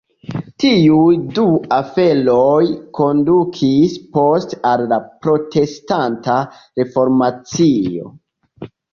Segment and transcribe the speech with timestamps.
[0.61, 1.43] Tiuj du
[1.75, 2.63] aferoj
[2.99, 6.39] kondukis poste al la Protestanta
[6.81, 8.09] Reformacio.